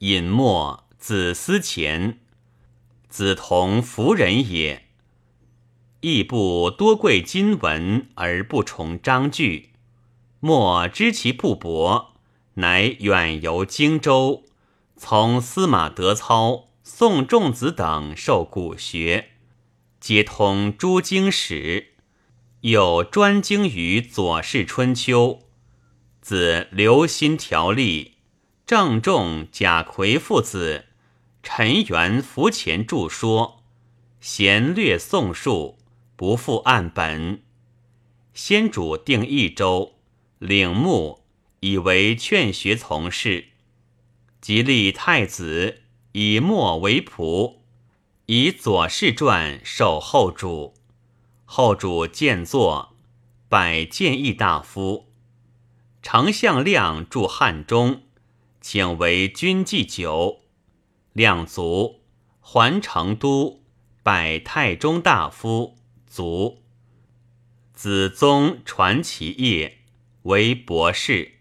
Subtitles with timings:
[0.00, 2.20] 隐墨，子思前，
[3.08, 4.84] 子同夫人也。
[6.02, 9.70] 亦不多贵金文而不崇章句，
[10.38, 12.14] 莫知其不博，
[12.54, 14.44] 乃远游荆州，
[14.96, 19.30] 从司马德操、宋仲子等受古学，
[19.98, 21.94] 皆通诸经史，
[22.60, 25.40] 又专精于左氏春秋。
[26.20, 28.17] 自留心条例，
[28.68, 30.88] 郑重贾逵父子，
[31.42, 33.62] 陈元伏前著说，
[34.20, 35.78] 贤略宋述。
[36.16, 37.40] 不复案本，
[38.34, 39.94] 先主定益州，
[40.38, 41.24] 领牧，
[41.60, 43.46] 以为劝学从事。
[44.42, 45.80] 即立太子，
[46.12, 47.60] 以墨为仆，
[48.26, 50.74] 以左氏传授后主。
[51.46, 52.94] 后主见作，
[53.48, 55.06] 拜谏议大夫。
[56.02, 58.02] 丞相亮驻汉中，
[58.60, 60.40] 请为君祭酒。
[61.12, 62.00] 量卒，
[62.40, 63.62] 还成都，
[64.02, 65.76] 拜太中大夫。
[66.06, 66.62] 卒，
[67.72, 69.78] 子宗传其业，
[70.22, 71.37] 为博士。